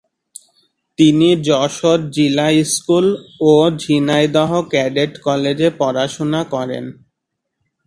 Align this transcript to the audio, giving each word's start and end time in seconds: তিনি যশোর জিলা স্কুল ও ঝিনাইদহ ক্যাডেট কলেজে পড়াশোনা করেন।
তিনি 0.99 1.29
যশোর 1.47 1.99
জিলা 2.11 2.47
স্কুল 2.65 3.07
ও 3.41 3.51
ঝিনাইদহ 3.81 4.51
ক্যাডেট 4.71 5.11
কলেজে 5.25 5.69
পড়াশোনা 5.79 6.41
করেন। 6.53 6.85